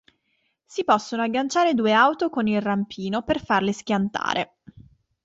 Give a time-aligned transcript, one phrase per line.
[0.65, 4.55] Si possono agganciare due auto con il rampino per farle schiantare.